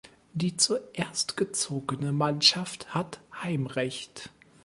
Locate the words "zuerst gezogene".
0.57-2.11